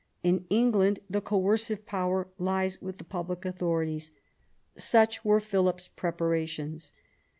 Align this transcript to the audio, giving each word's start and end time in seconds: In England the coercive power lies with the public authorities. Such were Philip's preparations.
In 0.23 0.45
England 0.49 0.99
the 1.11 1.21
coercive 1.21 1.85
power 1.85 2.27
lies 2.39 2.81
with 2.81 2.97
the 2.97 3.03
public 3.03 3.45
authorities. 3.45 4.11
Such 4.75 5.23
were 5.23 5.39
Philip's 5.39 5.89
preparations. 5.89 6.91